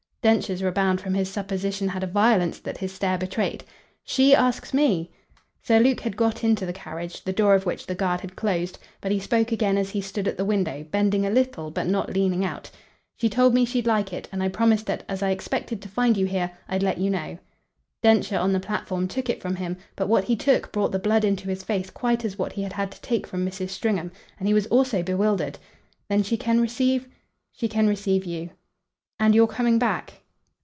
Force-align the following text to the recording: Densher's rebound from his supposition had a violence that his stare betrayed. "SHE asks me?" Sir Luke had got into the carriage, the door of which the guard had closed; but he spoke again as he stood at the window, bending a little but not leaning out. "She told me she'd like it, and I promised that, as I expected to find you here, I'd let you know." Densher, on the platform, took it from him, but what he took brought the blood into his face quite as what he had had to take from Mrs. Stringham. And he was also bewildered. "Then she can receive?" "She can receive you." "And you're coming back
Densher's 0.23 0.61
rebound 0.61 1.01
from 1.01 1.15
his 1.15 1.31
supposition 1.31 1.87
had 1.87 2.03
a 2.03 2.05
violence 2.05 2.59
that 2.59 2.77
his 2.77 2.91
stare 2.93 3.17
betrayed. 3.17 3.63
"SHE 4.03 4.35
asks 4.35 4.71
me?" 4.71 5.09
Sir 5.63 5.79
Luke 5.79 6.01
had 6.01 6.15
got 6.15 6.43
into 6.43 6.63
the 6.63 6.71
carriage, 6.73 7.23
the 7.23 7.33
door 7.33 7.55
of 7.55 7.65
which 7.65 7.87
the 7.87 7.95
guard 7.95 8.21
had 8.21 8.35
closed; 8.35 8.77
but 9.01 9.11
he 9.11 9.19
spoke 9.19 9.51
again 9.51 9.79
as 9.79 9.89
he 9.89 9.99
stood 9.99 10.27
at 10.27 10.37
the 10.37 10.45
window, 10.45 10.85
bending 10.91 11.25
a 11.25 11.31
little 11.31 11.71
but 11.71 11.87
not 11.87 12.13
leaning 12.13 12.45
out. 12.45 12.69
"She 13.17 13.29
told 13.29 13.55
me 13.55 13.65
she'd 13.65 13.87
like 13.87 14.13
it, 14.13 14.29
and 14.31 14.43
I 14.43 14.49
promised 14.49 14.85
that, 14.85 15.03
as 15.09 15.23
I 15.23 15.31
expected 15.31 15.81
to 15.81 15.89
find 15.89 16.15
you 16.15 16.27
here, 16.27 16.51
I'd 16.69 16.83
let 16.83 16.99
you 16.99 17.09
know." 17.09 17.39
Densher, 18.03 18.37
on 18.37 18.53
the 18.53 18.59
platform, 18.59 19.07
took 19.07 19.27
it 19.27 19.41
from 19.41 19.55
him, 19.55 19.75
but 19.95 20.07
what 20.07 20.25
he 20.25 20.35
took 20.35 20.71
brought 20.71 20.91
the 20.91 20.99
blood 20.99 21.25
into 21.25 21.49
his 21.49 21.63
face 21.63 21.89
quite 21.89 22.23
as 22.23 22.37
what 22.37 22.51
he 22.53 22.61
had 22.61 22.73
had 22.73 22.91
to 22.91 23.01
take 23.01 23.25
from 23.25 23.43
Mrs. 23.43 23.69
Stringham. 23.71 24.11
And 24.37 24.47
he 24.47 24.53
was 24.53 24.67
also 24.67 25.01
bewildered. 25.01 25.57
"Then 26.09 26.21
she 26.21 26.37
can 26.37 26.61
receive?" 26.61 27.07
"She 27.51 27.67
can 27.67 27.87
receive 27.87 28.23
you." 28.23 28.51
"And 29.19 29.35
you're 29.35 29.45
coming 29.45 29.77
back 29.77 30.15